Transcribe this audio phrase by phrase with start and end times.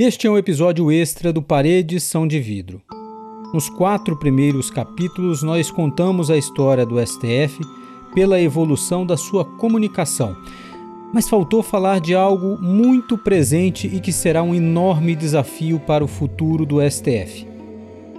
[0.00, 2.80] Este é um episódio extra do Paredes São de Vidro.
[3.52, 7.58] Nos quatro primeiros capítulos, nós contamos a história do STF
[8.14, 10.36] pela evolução da sua comunicação.
[11.12, 16.08] Mas faltou falar de algo muito presente e que será um enorme desafio para o
[16.08, 17.44] futuro do STF: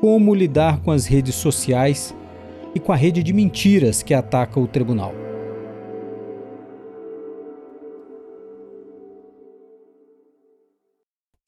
[0.02, 2.14] como lidar com as redes sociais
[2.76, 5.29] e com a rede de mentiras que ataca o tribunal.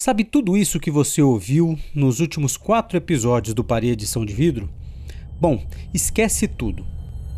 [0.03, 4.67] Sabe tudo isso que você ouviu nos últimos quatro episódios do Parede Edição de Vidro?
[5.39, 6.83] Bom, esquece tudo,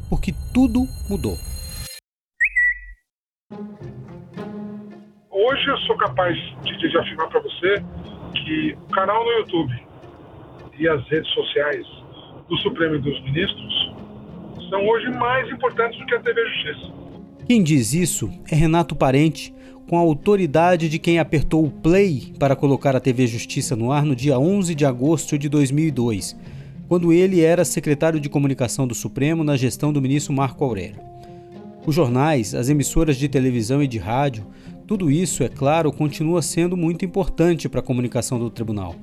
[0.10, 1.36] porque tudo mudou.
[5.30, 7.84] Hoje eu sou capaz de afirmar para você
[8.34, 9.84] que o canal no YouTube
[10.80, 11.86] e as redes sociais
[12.48, 13.94] do Supremo e dos Ministros
[14.70, 16.94] são hoje mais importantes do que a TV Justiça.
[17.46, 19.54] Quem diz isso é Renato Parente,
[19.94, 24.04] com a autoridade de quem apertou o play para colocar a TV Justiça no ar
[24.04, 26.36] no dia 11 de agosto de 2002,
[26.88, 31.00] quando ele era secretário de comunicação do Supremo na gestão do ministro Marco Aurélio.
[31.86, 34.48] Os jornais, as emissoras de televisão e de rádio,
[34.88, 38.96] tudo isso, é claro, continua sendo muito importante para a comunicação do tribunal.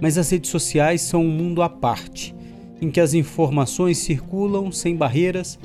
[0.00, 2.34] Mas as redes sociais são um mundo à parte,
[2.80, 5.56] em que as informações circulam sem barreiras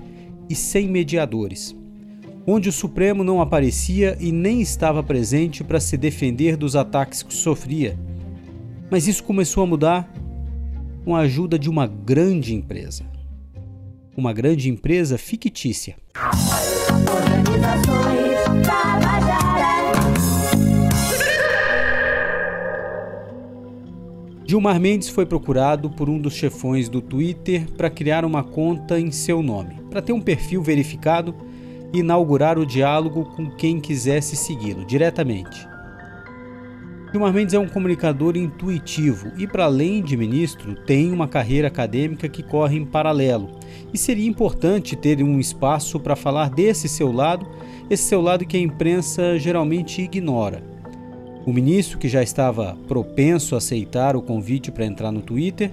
[0.47, 1.75] e sem mediadores
[2.49, 7.33] onde o Supremo não aparecia e nem estava presente para se defender dos ataques que
[7.33, 7.99] sofria.
[8.89, 10.09] Mas isso começou a mudar
[11.03, 13.03] com a ajuda de uma grande empresa.
[14.15, 15.97] Uma grande empresa fictícia.
[24.45, 29.11] Gilmar Mendes foi procurado por um dos chefões do Twitter para criar uma conta em
[29.11, 31.35] seu nome, para ter um perfil verificado
[31.93, 35.67] inaugurar o diálogo com quem quisesse segui-lo diretamente.
[37.11, 42.27] Gilmar Mendes é um comunicador intuitivo e, para além de ministro, tem uma carreira acadêmica
[42.27, 43.49] que corre em paralelo.
[43.93, 47.47] E seria importante ter um espaço para falar desse seu lado,
[47.89, 50.61] esse seu lado que a imprensa geralmente ignora.
[51.45, 55.71] O ministro, que já estava propenso a aceitar o convite para entrar no Twitter,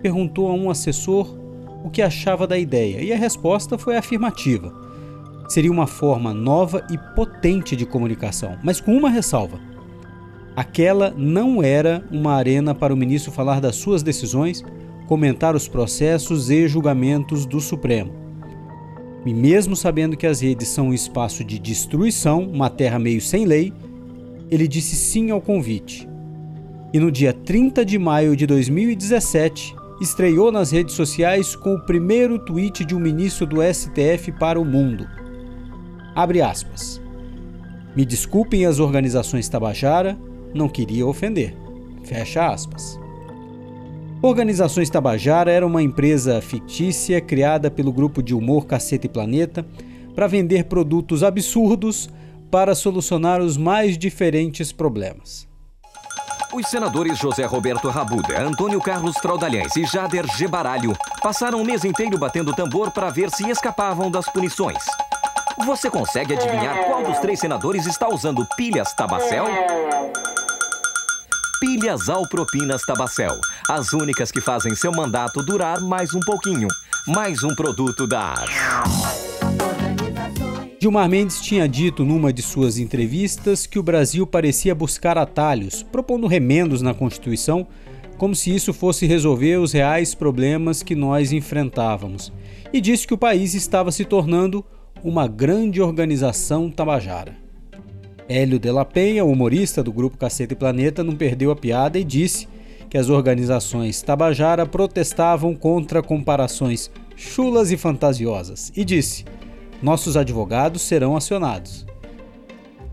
[0.00, 1.36] perguntou a um assessor
[1.84, 4.85] o que achava da ideia e a resposta foi afirmativa
[5.48, 9.58] seria uma forma nova e potente de comunicação, mas com uma ressalva.
[10.54, 14.64] Aquela não era uma arena para o ministro falar das suas decisões,
[15.06, 18.12] comentar os processos e julgamentos do Supremo.
[19.24, 23.44] E mesmo sabendo que as redes são um espaço de destruição, uma terra meio sem
[23.44, 23.72] lei,
[24.50, 26.08] ele disse sim ao convite.
[26.92, 32.38] E no dia 30 de maio de 2017, estreou nas redes sociais com o primeiro
[32.38, 35.06] tweet de um ministro do STF para o mundo.
[36.16, 36.98] Abre aspas.
[37.94, 40.18] Me desculpem as organizações Tabajara,
[40.54, 41.54] não queria ofender.
[42.04, 42.98] Fecha aspas.
[44.22, 49.66] Organizações Tabajara era uma empresa fictícia criada pelo grupo de humor Caceta e Planeta
[50.14, 52.08] para vender produtos absurdos
[52.50, 55.46] para solucionar os mais diferentes problemas.
[56.54, 62.16] Os senadores José Roberto Rabuda, Antônio Carlos Traudalhães e Jader Gebaralho passaram o mês inteiro
[62.16, 64.82] batendo tambor para ver se escapavam das punições.
[65.64, 69.46] Você consegue adivinhar qual dos três senadores está usando pilhas Tabacel?
[71.58, 73.34] Pilhas Alpropinas Tabacel.
[73.66, 76.68] As únicas que fazem seu mandato durar mais um pouquinho.
[77.06, 78.34] Mais um produto da
[80.78, 86.26] Gilmar Mendes tinha dito numa de suas entrevistas que o Brasil parecia buscar atalhos, propondo
[86.26, 87.66] remendos na Constituição,
[88.18, 92.30] como se isso fosse resolver os reais problemas que nós enfrentávamos.
[92.72, 94.64] E disse que o país estava se tornando
[95.02, 97.36] uma grande organização tabajara.
[98.28, 102.04] Hélio de la Penha, humorista do grupo Caceta e Planeta, não perdeu a piada e
[102.04, 102.48] disse
[102.88, 109.24] que as organizações tabajara protestavam contra comparações chulas e fantasiosas e disse:
[109.82, 111.86] nossos advogados serão acionados.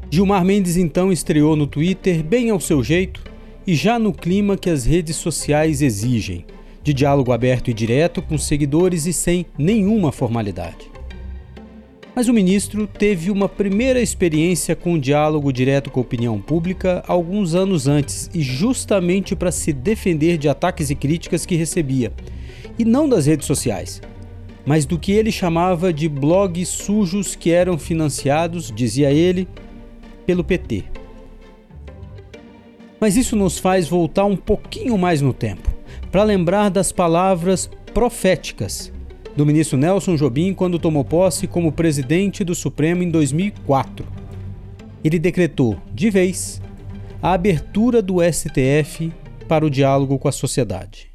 [0.10, 3.24] Gilmar Mendes então estreou no Twitter bem ao seu jeito
[3.66, 6.46] e já no clima que as redes sociais exigem,
[6.84, 10.93] de diálogo aberto e direto com seguidores e sem nenhuma formalidade.
[12.16, 17.04] Mas o ministro teve uma primeira experiência com um diálogo direto com a opinião pública
[17.08, 22.14] alguns anos antes e justamente para se defender de ataques e críticas que recebia,
[22.78, 24.00] e não das redes sociais,
[24.64, 29.48] mas do que ele chamava de blogs sujos que eram financiados, dizia ele,
[30.24, 30.84] pelo PT.
[33.00, 35.68] Mas isso nos faz voltar um pouquinho mais no tempo,
[36.12, 38.93] para lembrar das palavras proféticas
[39.36, 44.06] do ministro Nelson Jobim quando tomou posse como presidente do Supremo em 2004.
[45.04, 46.62] Ele decretou, de vez,
[47.22, 49.12] a abertura do STF
[49.48, 51.12] para o diálogo com a sociedade?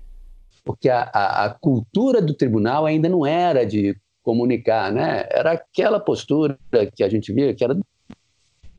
[0.65, 5.25] Porque a, a, a cultura do tribunal ainda não era de comunicar, né?
[5.31, 6.59] Era aquela postura
[6.95, 7.85] que a gente via, que era do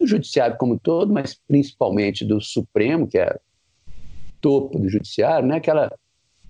[0.07, 3.35] judiciário como um todo, mas principalmente do Supremo, que é
[4.39, 5.57] topo do judiciário, né?
[5.57, 5.91] Aquela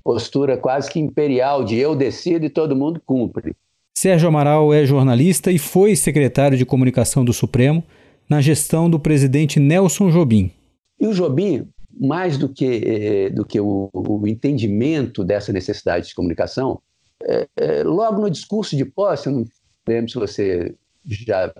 [0.09, 3.56] postura quase que imperial de eu decido e todo mundo cumpre.
[3.95, 7.83] Sérgio Amaral é jornalista e foi secretário de comunicação do Supremo
[8.27, 10.51] na gestão do presidente Nelson Jobim.
[11.00, 16.15] E o Jobim, mais do que, eh, do que o, o entendimento dessa necessidade de
[16.15, 16.81] comunicação,
[17.23, 19.45] é, é, logo no discurso de posse, eu não
[19.88, 20.73] lembro se você
[21.05, 21.53] já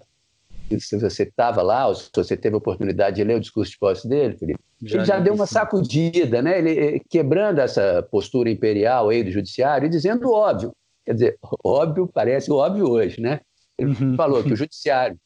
[0.80, 3.78] se você estava lá, ou se você teve a oportunidade de ler o discurso de
[3.80, 6.60] posse dele, Felipe, já ele já deu uma sacudida, né?
[6.60, 10.72] ele, eh, quebrando essa postura imperial aí do judiciário e dizendo o óbvio.
[11.06, 13.40] Quer dizer, óbvio parece óbvio hoje, né?
[13.78, 14.16] Ele uhum.
[14.16, 15.18] falou que o judiciário,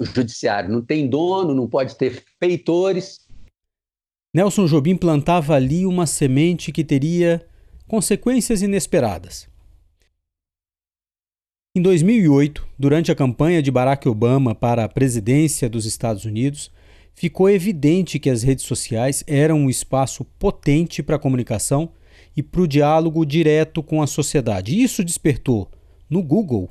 [0.00, 3.20] o judiciário não tem dono, não pode ter feitores.
[4.34, 7.46] Nelson Jobim plantava ali uma semente que teria
[7.86, 9.48] consequências inesperadas.
[11.76, 16.70] Em 2008, durante a campanha de Barack Obama para a presidência dos Estados Unidos,
[17.14, 21.90] ficou evidente que as redes sociais eram um espaço potente para a comunicação
[22.34, 24.82] e para o diálogo direto com a sociedade.
[24.82, 25.68] Isso despertou,
[26.08, 26.70] no Google,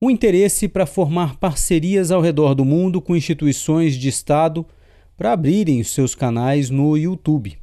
[0.00, 4.66] um interesse para formar parcerias ao redor do mundo com instituições de Estado
[5.16, 7.56] para abrirem seus canais no YouTube.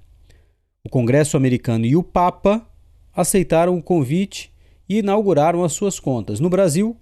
[0.84, 2.68] O Congresso americano e o Papa
[3.14, 4.49] aceitaram o convite
[4.90, 6.40] e inauguraram as suas contas.
[6.40, 6.98] No Brasil,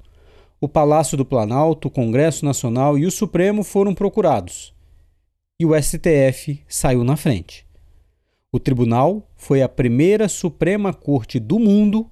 [0.60, 4.74] o Palácio do Planalto, o Congresso Nacional e o Supremo foram procurados.
[5.60, 7.66] E o STF saiu na frente.
[8.52, 12.08] O tribunal foi a primeira Suprema Corte do mundo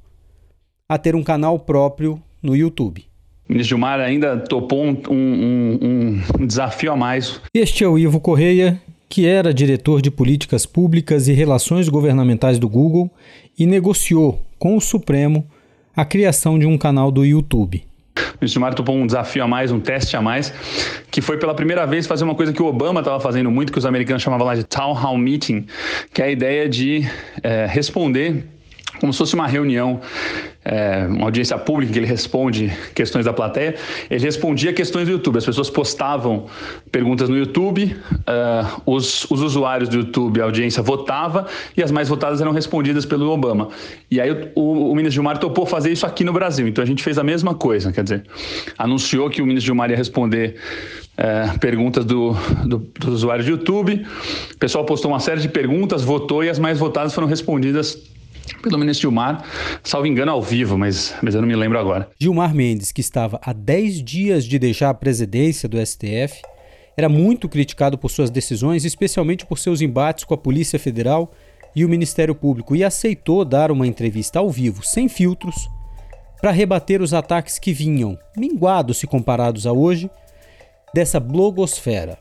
[0.88, 3.06] a ter um canal próprio no YouTube.
[3.48, 7.40] O ministro Gilmar ainda topou um, um, um, desafio a mais.
[7.54, 12.68] Este é o Ivo Correia, que era diretor de políticas públicas e relações governamentais do
[12.68, 13.10] Google
[13.58, 15.48] e negociou com o Supremo
[15.96, 17.84] a criação de um canal do YouTube.
[18.18, 20.54] O ministro topou um desafio a mais, um teste a mais,
[21.10, 23.80] que foi pela primeira vez fazer uma coisa que o Obama estava fazendo muito, que
[23.80, 25.66] os americanos chamavam lá de town hall meeting,
[26.14, 27.04] que é a ideia de
[27.42, 28.46] é, responder
[29.00, 30.00] como se fosse uma reunião,
[30.64, 33.76] é, uma audiência pública que ele responde questões da plateia.
[34.10, 35.38] Ele respondia questões do YouTube.
[35.38, 36.48] As pessoas postavam
[36.92, 41.46] perguntas no YouTube, uh, os, os, usuários do YouTube, a audiência votava
[41.78, 43.70] e as mais votadas eram respondidas pelo Obama.
[44.10, 46.68] E aí o, o, o ministro Gilmar topou fazer isso aqui no Brasil.
[46.68, 48.24] Então a gente fez a mesma coisa, quer dizer,
[48.78, 50.56] anunciou que o ministro Gilmar ia responder
[51.18, 52.34] é, perguntas do,
[52.66, 54.06] do, dos usuários do YouTube.
[54.54, 58.15] O pessoal postou uma série de perguntas, votou e as mais votadas foram respondidas
[58.62, 59.44] pelo ministro Gilmar,
[59.84, 62.10] salvo engano, ao vivo, mas, mas eu não me lembro agora.
[62.20, 66.42] Gilmar Mendes, que estava há 10 dias de deixar a presidência do STF,
[66.98, 71.32] era muito criticado por suas decisões, especialmente por seus embates com a Polícia Federal
[71.76, 75.70] e o Ministério Público, e aceitou dar uma entrevista ao vivo, sem filtros,
[76.40, 80.10] para rebater os ataques que vinham, minguados se comparados a hoje,
[80.94, 82.18] dessa blogosfera.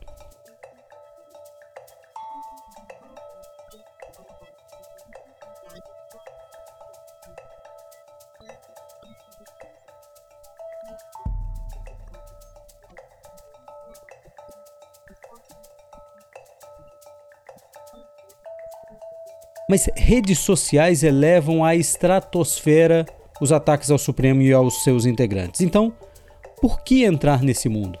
[19.69, 23.05] Mas redes sociais elevam à estratosfera
[23.41, 25.61] os ataques ao Supremo e aos seus integrantes.
[25.61, 25.91] Então,
[26.61, 27.97] por que entrar nesse mundo?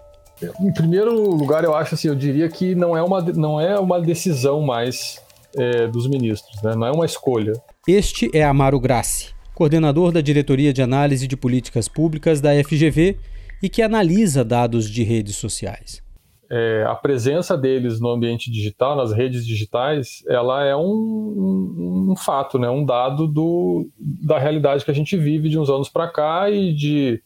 [0.61, 3.99] Em primeiro lugar, eu acho assim, eu diria que não é uma, não é uma
[3.99, 5.19] decisão mais
[5.57, 6.75] é, dos ministros, né?
[6.75, 7.53] não é uma escolha.
[7.87, 13.17] Este é Amaro Grassi, coordenador da Diretoria de Análise de Políticas Públicas da FGV
[13.63, 16.04] e que analisa dados de redes sociais
[16.49, 22.15] é, a presença deles no ambiente digital, nas redes digitais, ela é um, um, um
[22.15, 22.69] fato, né?
[22.69, 26.73] um dado do, da realidade que a gente vive de uns anos para cá e
[26.73, 27.21] de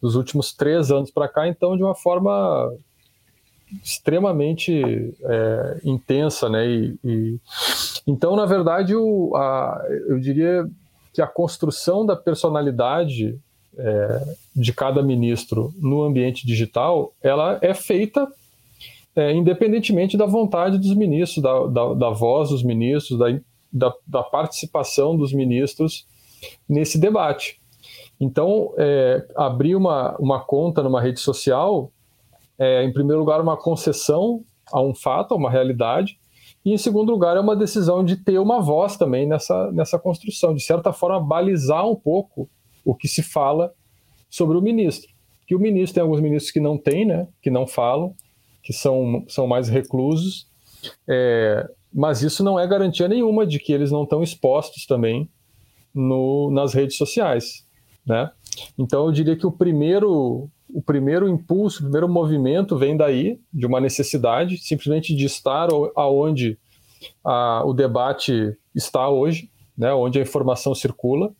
[0.00, 2.70] dos últimos três anos para cá, então de uma forma
[3.82, 6.68] extremamente é, intensa, né?
[6.68, 7.40] E, e,
[8.06, 10.68] então, na verdade, o, a, eu diria
[11.12, 13.38] que a construção da personalidade
[13.78, 18.28] é, de cada ministro no ambiente digital, ela é feita
[19.16, 23.26] é, independentemente da vontade dos ministros, da, da, da voz dos ministros, da,
[23.72, 26.06] da, da, participação dos ministros
[26.68, 27.60] nesse debate.
[28.20, 31.90] Então, é, abrir uma, uma conta numa rede social
[32.58, 36.18] é, em primeiro lugar, uma concessão a um fato, a uma realidade,
[36.64, 40.54] e em segundo lugar, é uma decisão de ter uma voz também nessa, nessa construção,
[40.54, 42.48] de certa forma, balizar um pouco
[42.84, 43.72] o que se fala
[44.28, 45.10] sobre o ministro.
[45.46, 48.14] Que o ministro tem alguns ministros que não têm, né, que não falam,
[48.62, 50.46] que são, são mais reclusos,
[51.08, 55.28] É, mas isso não é garantia nenhuma de que eles não estão expostos também
[55.94, 57.66] no, nas redes sociais,
[58.04, 58.30] né?
[58.76, 63.64] Então eu diria que o primeiro o primeiro impulso, o primeiro movimento vem daí, de
[63.64, 66.58] uma necessidade, simplesmente de estar aonde
[67.24, 69.48] a, o debate está hoje,
[69.78, 71.32] né, onde a informação circula,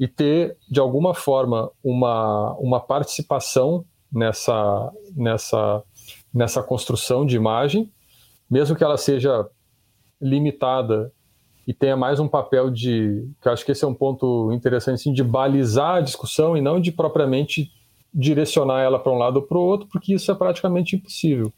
[0.00, 5.82] e ter, de alguma forma, uma, uma participação nessa, nessa,
[6.32, 7.92] nessa construção de imagem,
[8.50, 9.46] mesmo que ela seja
[10.18, 11.12] limitada
[11.68, 14.94] e tenha mais um papel de, que eu acho que esse é um ponto interessante,
[14.94, 17.70] assim, de balizar a discussão e não de propriamente
[18.12, 21.52] direcionar ela para um lado ou para o outro, porque isso é praticamente impossível.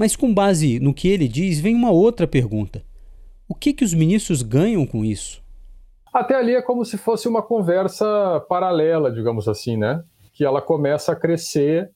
[0.00, 2.84] Mas com base no que ele diz, vem uma outra pergunta.
[3.48, 5.40] O que, que os ministros ganham com isso?
[6.18, 10.02] Até ali é como se fosse uma conversa paralela, digamos assim, né?
[10.32, 11.90] Que ela começa a crescer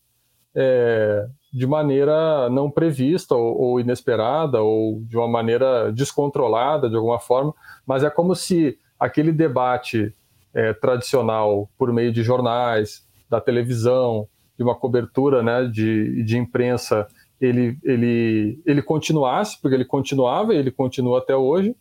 [0.54, 7.18] é, de maneira não prevista ou, ou, inesperada ou de uma maneira descontrolada de alguma
[7.18, 7.52] forma,
[7.84, 10.14] mas é como se aquele debate
[10.54, 17.08] é, tradicional por meio de jornais, da televisão, de uma cobertura né, de, de imprensa,
[17.40, 21.74] ele, ele, ele continuasse, porque ele continuava e ele continua até hoje,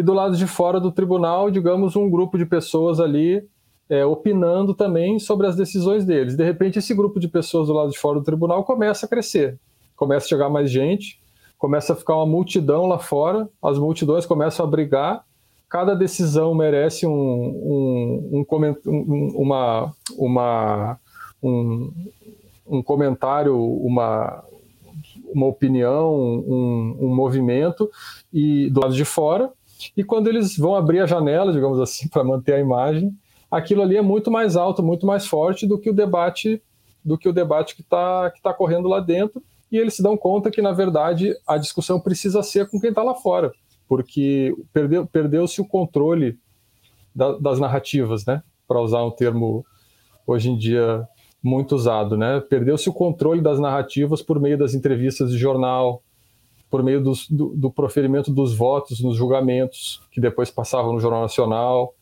[0.00, 3.46] e do lado de fora do tribunal, digamos, um grupo de pessoas ali
[3.86, 6.34] é, opinando também sobre as decisões deles.
[6.34, 9.58] De repente, esse grupo de pessoas do lado de fora do tribunal começa a crescer,
[9.94, 11.20] começa a chegar mais gente,
[11.58, 15.22] começa a ficar uma multidão lá fora, as multidões começam a brigar,
[15.68, 20.98] cada decisão merece um, um, um, uma, uma,
[21.42, 21.92] um,
[22.66, 24.42] um comentário, uma,
[25.34, 27.90] uma opinião, um, um movimento
[28.32, 29.52] e do lado de fora.
[29.96, 33.12] E quando eles vão abrir a janela, digamos assim, para manter a imagem,
[33.50, 36.62] aquilo ali é muito mais alto, muito mais forte do que o debate
[37.02, 39.42] do que o debate que está que tá correndo lá dentro.
[39.72, 43.02] E eles se dão conta que, na verdade, a discussão precisa ser com quem está
[43.02, 43.52] lá fora
[43.90, 46.38] porque perdeu, perdeu-se o controle
[47.12, 48.40] da, das narrativas, né?
[48.68, 49.66] Para usar um termo
[50.24, 51.04] hoje em dia
[51.42, 52.38] muito usado, né?
[52.38, 56.04] Perdeu-se o controle das narrativas por meio das entrevistas de jornal,
[56.70, 61.22] por meio dos, do, do, proferimento dos votos nos julgamentos, que depois passavam no Jornal
[61.22, 61.94] Nacional.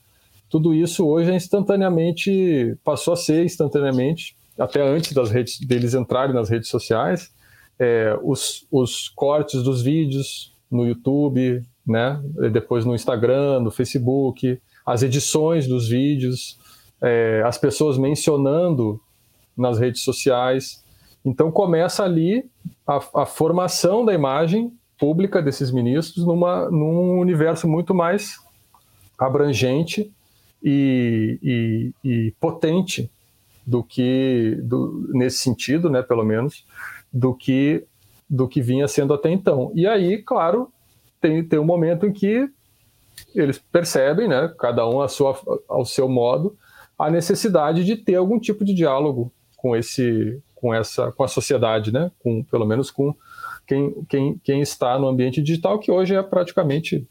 [0.50, 6.34] Tudo isso hoje é instantaneamente, passou a ser instantaneamente, até antes das redes, deles entrarem
[6.34, 7.32] nas redes sociais,
[7.78, 12.20] é, os, os cortes dos vídeos no YouTube, né?
[12.52, 16.58] Depois no Instagram, no Facebook, as edições dos vídeos,
[17.00, 19.00] é, as pessoas mencionando
[19.56, 20.84] nas redes sociais.
[21.28, 22.48] Então começa ali
[22.86, 28.38] a, a, formação da imagem pública desses ministros numa, num universo muito mais
[29.18, 30.10] abrangente
[30.62, 33.10] e, e, e potente
[33.66, 36.64] do que do, nesse sentido, né, pelo menos,
[37.12, 37.84] do que
[38.30, 39.72] do que vinha sendo até então.
[39.74, 40.70] E aí, claro,
[41.18, 42.46] tem, tem um momento em que
[43.34, 46.56] eles percebem, né, cada um a sua, ao seu modo,
[46.98, 51.92] a necessidade de ter algum tipo de diálogo com esse com essa com a sociedade,
[51.92, 53.14] né, com pelo menos com
[53.66, 57.06] quem, quem, quem está no ambiente digital que hoje é praticamente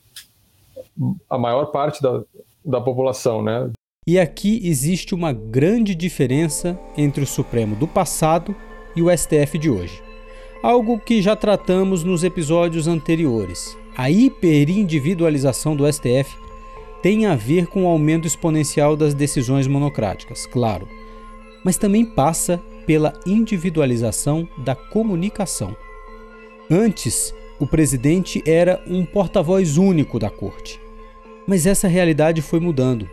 [1.30, 2.24] a maior parte da,
[2.66, 3.70] da população, né?
[4.08, 8.56] E aqui existe uma grande diferença entre o Supremo do passado
[8.96, 10.02] e o STF de hoje.
[10.64, 16.38] Algo que já tratamos nos episódios anteriores a hiperindividualização do STF
[17.02, 20.88] tem a ver com o aumento exponencial das decisões monocráticas, claro,
[21.66, 25.78] mas também passa pela individualização da comunicação.
[26.72, 30.80] Antes, o presidente era um porta-voz único da corte.
[31.46, 33.08] Mas essa realidade foi mudando.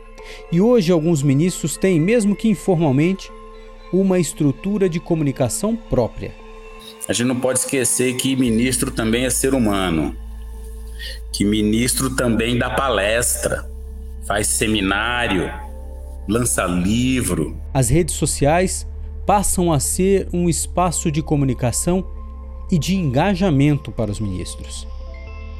[0.51, 3.31] E hoje alguns ministros têm, mesmo que informalmente,
[3.93, 6.35] uma estrutura de comunicação própria.
[7.07, 10.17] A gente não pode esquecer que ministro também é ser humano
[11.35, 13.69] que ministro também dá palestra,
[14.25, 15.53] faz seminário,
[16.29, 17.61] lança livro.
[17.73, 18.87] As redes sociais
[19.27, 22.07] passam a ser um espaço de comunicação
[22.71, 24.87] e de engajamento para os ministros.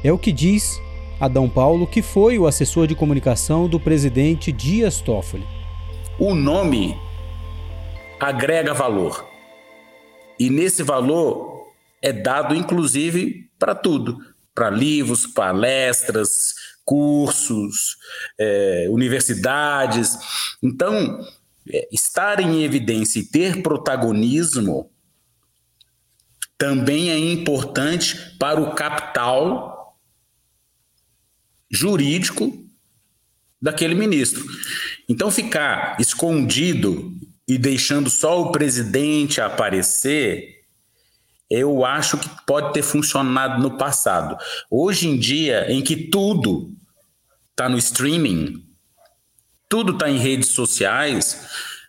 [0.03, 0.79] É o que diz
[1.19, 5.45] Adão Paulo, que foi o assessor de comunicação do presidente Dias Toffoli.
[6.19, 6.95] O nome
[8.19, 9.25] agrega valor.
[10.39, 14.17] E nesse valor é dado inclusive para tudo,
[14.53, 16.53] para livros, palestras,
[16.85, 17.97] cursos,
[18.39, 20.17] é, universidades.
[20.61, 21.19] Então,
[21.91, 24.91] estar em evidência e ter protagonismo
[26.57, 29.97] também é importante para o capital
[31.69, 32.63] jurídico
[33.61, 34.45] daquele ministro.
[35.09, 37.13] Então, ficar escondido
[37.47, 40.55] e deixando só o presidente aparecer
[41.49, 44.37] eu acho que pode ter funcionado no passado.
[44.69, 46.71] Hoje em dia, em que tudo
[47.51, 48.64] está no streaming,
[49.69, 51.47] tudo está em redes sociais,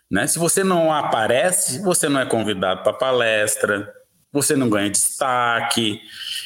[0.09, 0.25] né?
[0.27, 3.93] Se você não aparece, você não é convidado para palestra,
[4.31, 5.99] você não ganha destaque.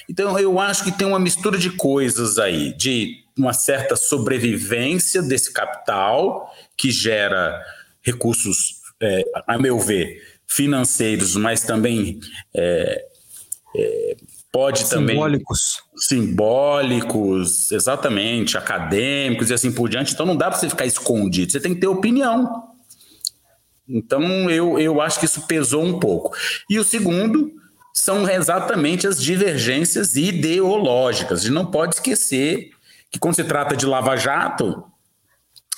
[0.09, 5.51] Então, eu acho que tem uma mistura de coisas aí, de uma certa sobrevivência desse
[5.53, 7.63] capital que gera
[8.01, 12.19] recursos, é, a meu ver, financeiros, mas também
[12.53, 13.05] é,
[13.75, 14.15] é,
[14.51, 15.59] pode também simbólicos.
[15.95, 20.13] Simbólicos exatamente acadêmicos e assim por diante.
[20.13, 22.69] Então não dá para você ficar escondido você tem que ter opinião.
[23.87, 26.35] Então eu, eu acho que isso pesou um pouco.
[26.69, 27.51] E o segundo
[27.93, 31.39] são exatamente as divergências ideológicas.
[31.39, 32.71] A gente não pode esquecer
[33.09, 34.83] que quando se trata de Lava Jato,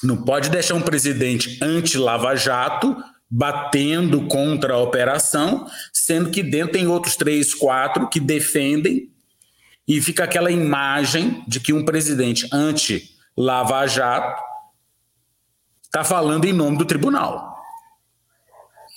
[0.04, 2.96] não pode deixar um presidente anti-Lava Jato
[3.36, 9.10] batendo contra a operação, sendo que dentro tem outros três, quatro que defendem
[9.88, 14.40] e fica aquela imagem de que um presidente anti-Lava Jato
[15.84, 17.58] está falando em nome do tribunal.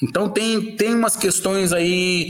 [0.03, 2.29] Então tem, tem umas questões aí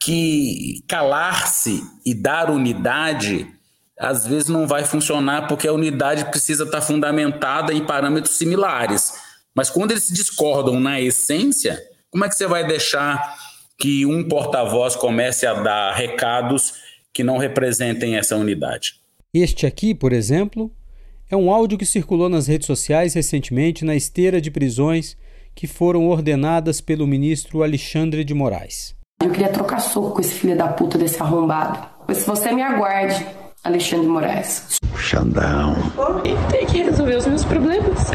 [0.00, 3.48] que calar-se e dar unidade
[3.98, 9.31] às vezes não vai funcionar porque a unidade precisa estar fundamentada em parâmetros similares.
[9.54, 11.78] Mas quando eles se discordam na essência,
[12.10, 13.36] como é que você vai deixar
[13.78, 16.74] que um porta-voz comece a dar recados
[17.12, 19.00] que não representem essa unidade?
[19.34, 20.70] Este aqui, por exemplo,
[21.30, 25.16] é um áudio que circulou nas redes sociais recentemente na esteira de prisões
[25.54, 28.94] que foram ordenadas pelo ministro Alexandre de Moraes.
[29.22, 31.78] Eu queria trocar soco com esse filho da puta desse arrombado.
[32.08, 33.24] Mas você me aguarde,
[33.64, 34.78] Alexandre Moraes.
[34.96, 35.76] Xandão.
[36.50, 38.10] Tem que resolver os meus problemas.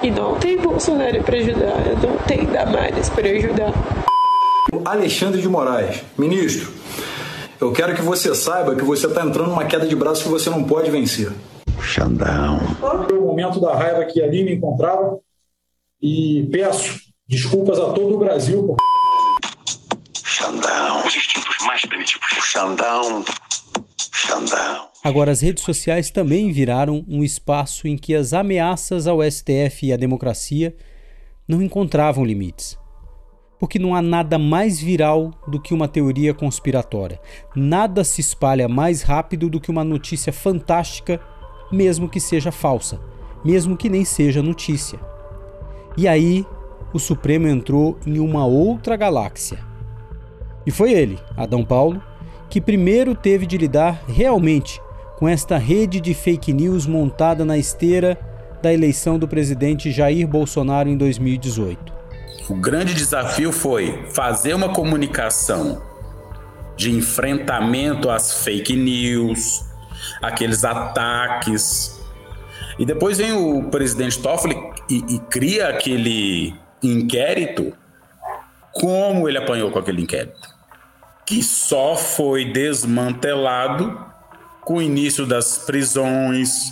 [0.00, 1.78] E não tem Bolsonaro para ajudar.
[2.00, 3.72] Não tem Damares para ajudar.
[4.84, 6.72] Alexandre de Moraes, ministro,
[7.60, 10.48] eu quero que você saiba que você está entrando numa queda de braço que você
[10.48, 11.32] não pode vencer.
[11.80, 12.60] Xandão.
[12.78, 15.18] Foi o momento da raiva que ali me encontrava
[16.00, 18.76] e peço desculpas a todo o Brasil por
[20.22, 21.04] Xandão.
[21.04, 22.28] Os instintos mais primitivos.
[22.42, 23.24] Xandão.
[25.04, 29.92] Agora, as redes sociais também viraram um espaço em que as ameaças ao STF e
[29.92, 30.74] à democracia
[31.46, 32.78] não encontravam limites.
[33.58, 37.20] Porque não há nada mais viral do que uma teoria conspiratória.
[37.54, 41.20] Nada se espalha mais rápido do que uma notícia fantástica,
[41.70, 43.00] mesmo que seja falsa,
[43.44, 44.98] mesmo que nem seja notícia.
[45.96, 46.44] E aí,
[46.92, 49.58] o Supremo entrou em uma outra galáxia
[50.66, 52.02] e foi ele, Adão Paulo,
[52.48, 54.80] que primeiro teve de lidar realmente
[55.16, 58.18] com esta rede de fake news montada na esteira
[58.62, 61.92] da eleição do presidente Jair Bolsonaro em 2018.
[62.48, 65.82] O grande desafio foi fazer uma comunicação
[66.76, 69.64] de enfrentamento às fake news,
[70.22, 72.00] aqueles ataques.
[72.78, 74.56] E depois vem o presidente Toffoli
[74.88, 77.72] e, e cria aquele inquérito.
[78.72, 80.55] Como ele apanhou com aquele inquérito?
[81.26, 84.06] Que só foi desmantelado
[84.60, 86.70] com o início das prisões,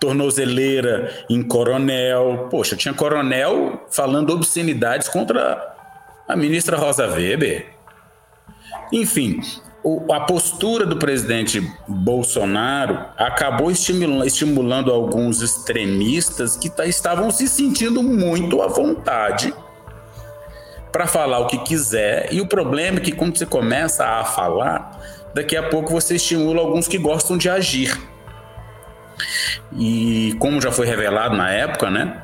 [0.00, 2.48] tornozeleira em coronel.
[2.50, 5.74] Poxa, tinha coronel falando obscenidades contra
[6.28, 7.74] a ministra Rosa Weber.
[8.92, 9.40] Enfim,
[10.12, 18.62] a postura do presidente Bolsonaro acabou estimulando, estimulando alguns extremistas que estavam se sentindo muito
[18.62, 19.54] à vontade
[20.92, 22.28] para falar o que quiser.
[22.32, 25.00] E o problema é que quando você começa a falar,
[25.34, 27.98] daqui a pouco você estimula alguns que gostam de agir.
[29.76, 32.22] E como já foi revelado na época, né?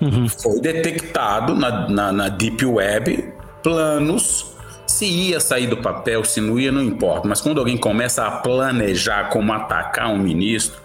[0.00, 0.28] Uhum.
[0.28, 4.54] Foi detectado na, na, na Deep Web planos
[4.86, 7.26] se ia sair do papel, se não ia, não importa.
[7.26, 10.80] Mas quando alguém começa a planejar como atacar um ministro,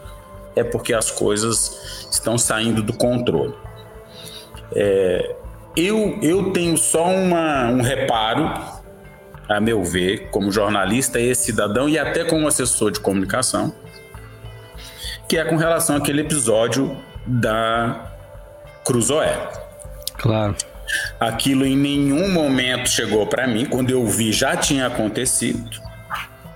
[0.56, 3.54] é porque as coisas estão saindo do controle.
[4.74, 5.36] É,
[5.76, 8.52] eu, eu tenho só uma, um reparo,
[9.48, 13.74] a meu ver, como jornalista e cidadão, e até como assessor de comunicação,
[15.28, 18.12] que é com relação àquele episódio da
[18.84, 19.38] Cruzoé.
[20.18, 20.56] Claro.
[21.20, 25.70] Aquilo em nenhum momento chegou para mim, quando eu vi já tinha acontecido.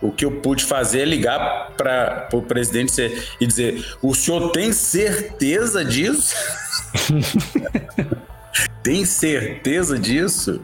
[0.02, 2.94] O que eu pude fazer é ligar para o presidente
[3.40, 6.36] e dizer: o senhor tem certeza disso?
[8.84, 10.62] Tem certeza disso?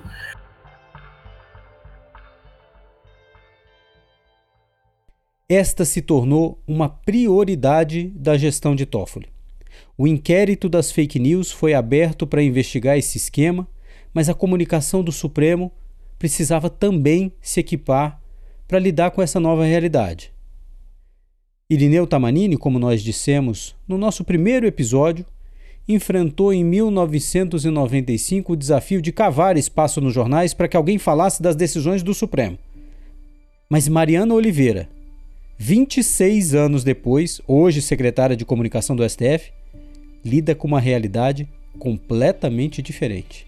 [5.47, 9.29] Esta se tornou uma prioridade da gestão de Toffoli.
[9.97, 13.65] O inquérito das fake news foi aberto para investigar esse esquema,
[14.13, 15.71] mas a comunicação do Supremo
[16.19, 18.21] precisava também se equipar
[18.67, 20.33] para lidar com essa nova realidade.
[21.69, 25.25] Irineu Tamanini, como nós dissemos no nosso primeiro episódio,
[25.89, 31.55] enfrentou em 1995 o desafio de cavar espaço nos jornais para que alguém falasse das
[31.55, 32.59] decisões do Supremo.
[33.67, 34.87] Mas Mariana Oliveira,
[35.57, 39.51] 26 anos depois, hoje secretária de comunicação do STF,
[40.23, 41.49] lida com uma realidade
[41.79, 43.47] completamente diferente.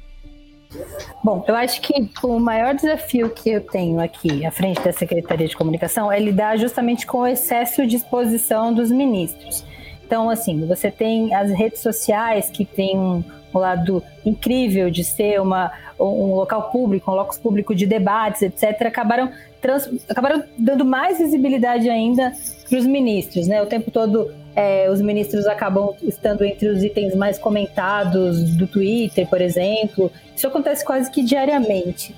[1.23, 5.47] Bom, eu acho que o maior desafio que eu tenho aqui à frente da Secretaria
[5.47, 9.65] de Comunicação é lidar justamente com o excesso de exposição dos ministros.
[10.11, 13.23] Então, assim, você tem as redes sociais que tem um,
[13.55, 18.87] um lado incrível de ser uma, um local público, um locus público de debates, etc.,
[18.87, 22.33] acabaram, trans, acabaram dando mais visibilidade ainda
[22.67, 23.47] para os ministros.
[23.47, 23.61] Né?
[23.61, 29.25] O tempo todo é, os ministros acabam estando entre os itens mais comentados do Twitter,
[29.29, 30.11] por exemplo.
[30.35, 32.13] Isso acontece quase que diariamente.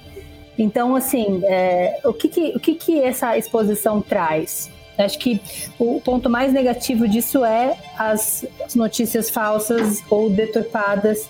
[0.57, 4.72] Então, assim, é, o, que, que, o que, que essa exposição traz?
[4.97, 5.41] Acho que
[5.79, 11.27] o ponto mais negativo disso é as, as notícias falsas ou deturpadas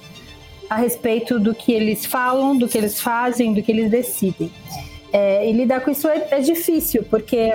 [0.69, 4.51] a respeito do que eles falam, do que eles fazem, do que eles decidem.
[5.11, 7.51] É, e lidar com isso é, é difícil, porque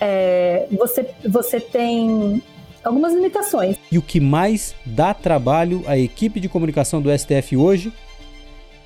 [0.00, 2.42] é, você, você tem
[2.82, 3.76] algumas limitações.
[3.92, 7.92] E o que mais dá trabalho à equipe de comunicação do STF hoje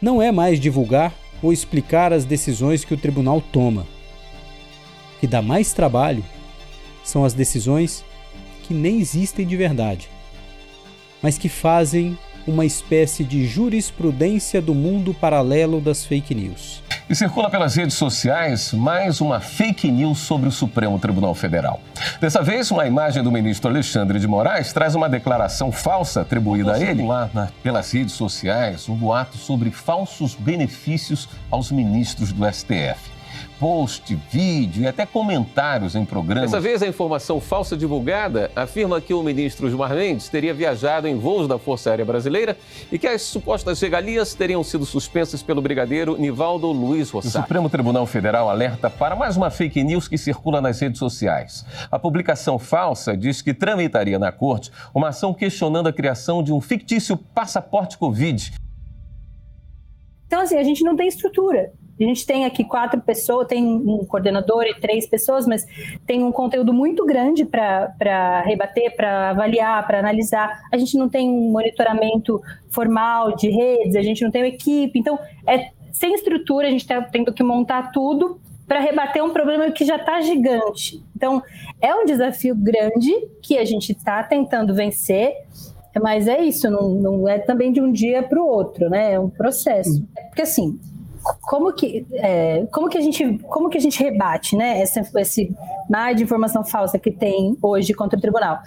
[0.03, 3.87] não é mais divulgar ou explicar as decisões que o tribunal toma.
[5.21, 6.25] O que dá mais trabalho
[7.05, 8.03] são as decisões
[8.63, 10.09] que nem existem de verdade,
[11.21, 16.83] mas que fazem uma espécie de jurisprudência do mundo paralelo das fake news.
[17.07, 21.83] E circula pelas redes sociais mais uma fake news sobre o Supremo Tribunal Federal.
[22.19, 26.81] Dessa vez, uma imagem do ministro Alexandre de Moraes traz uma declaração falsa atribuída a
[26.81, 27.07] ele.
[27.07, 33.10] Lá na, pelas redes sociais, um boato sobre falsos benefícios aos ministros do STF
[33.61, 36.51] post, vídeo e até comentários em programas.
[36.51, 41.15] Dessa vez, a informação falsa divulgada afirma que o ministro Gilmar Mendes teria viajado em
[41.15, 42.57] voos da Força Aérea Brasileira
[42.91, 47.37] e que as supostas regalias teriam sido suspensas pelo brigadeiro Nivaldo Luiz Rossari.
[47.37, 51.67] O Supremo Tribunal Federal alerta para mais uma fake news que circula nas redes sociais.
[51.91, 56.63] A publicação falsa diz que tramitaria na corte uma ação questionando a criação de um
[56.63, 58.55] fictício passaporte Covid.
[60.27, 61.73] Então, assim, a gente não tem estrutura.
[62.01, 65.67] A gente tem aqui quatro pessoas, tem um coordenador e três pessoas, mas
[66.07, 70.63] tem um conteúdo muito grande para rebater, para avaliar, para analisar.
[70.73, 74.99] A gente não tem um monitoramento formal de redes, a gente não tem uma equipe.
[74.99, 79.71] Então, é sem estrutura, a gente está tendo que montar tudo para rebater um problema
[79.71, 81.05] que já está gigante.
[81.15, 81.43] Então,
[81.81, 85.35] é um desafio grande que a gente está tentando vencer,
[86.01, 89.15] mas é isso, não, não é também de um dia para o outro, né?
[89.15, 90.07] É um processo.
[90.29, 90.79] Porque assim,
[91.41, 95.55] como que, é, como que a gente como que a gente rebate né essa, esse
[95.89, 98.59] mar de informação falsa que tem hoje contra o tribunal?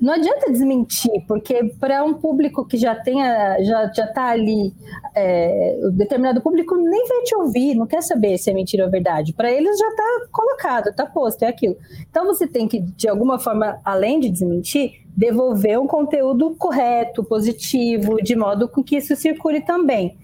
[0.00, 4.72] Não adianta desmentir porque para um público que já tenha já já está ali
[5.14, 8.90] é, o determinado público nem vai te ouvir não quer saber se é mentira ou
[8.90, 9.32] verdade.
[9.32, 11.76] Para eles já está colocado está posto é aquilo.
[12.10, 18.22] Então você tem que de alguma forma além de desmentir devolver um conteúdo correto positivo
[18.22, 20.16] de modo com que isso circule também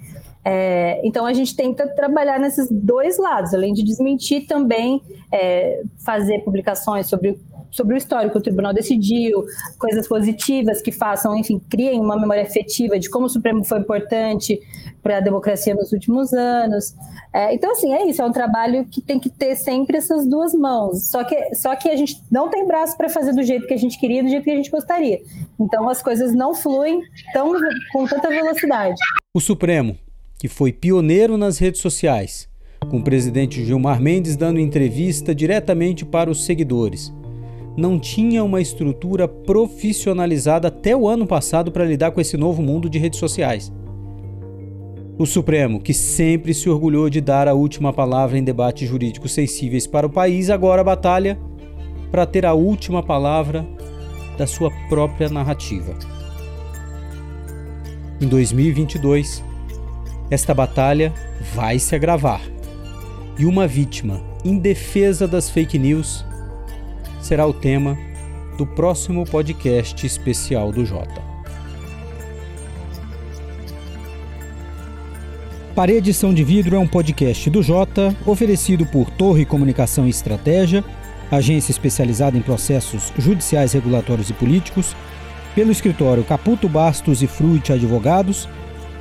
[0.44, 5.02] é, então a gente tenta trabalhar nesses dois lados, além de desmentir também
[5.32, 9.44] é, fazer publicações sobre, sobre o histórico que o tribunal decidiu,
[9.78, 14.60] coisas positivas que façam, enfim, criem uma memória efetiva de como o Supremo foi importante
[15.02, 16.94] para a democracia nos últimos anos.
[17.32, 20.52] É, então, assim, é isso, é um trabalho que tem que ter sempre essas duas
[20.52, 21.10] mãos.
[21.10, 23.78] Só que, só que a gente não tem braço para fazer do jeito que a
[23.78, 25.20] gente queria, do jeito que a gente gostaria.
[25.58, 27.00] Então as coisas não fluem
[27.32, 27.52] tão,
[27.92, 29.00] com tanta velocidade.
[29.34, 29.98] O Supremo
[30.38, 32.48] que foi pioneiro nas redes sociais,
[32.90, 37.12] com o presidente Gilmar Mendes dando entrevista diretamente para os seguidores.
[37.76, 42.88] Não tinha uma estrutura profissionalizada até o ano passado para lidar com esse novo mundo
[42.88, 43.72] de redes sociais.
[45.18, 49.86] O Supremo, que sempre se orgulhou de dar a última palavra em debates jurídicos sensíveis
[49.86, 51.38] para o país, agora batalha
[52.10, 53.66] para ter a última palavra
[54.36, 55.94] da sua própria narrativa.
[58.20, 59.42] Em 2022,
[60.34, 61.12] esta batalha
[61.54, 62.40] vai se agravar
[63.38, 66.24] e uma vítima indefesa das fake news
[67.20, 67.96] será o tema
[68.58, 71.22] do próximo podcast especial do Jota.
[75.74, 80.84] Parede São de Vidro é um podcast do Jota, oferecido por Torre Comunicação e Estratégia,
[81.30, 84.94] agência especializada em processos judiciais, regulatórios e políticos,
[85.54, 88.48] pelo escritório Caputo Bastos e Fruit Advogados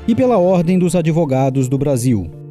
[0.07, 2.42] e pela Ordem dos Advogados do Brasil.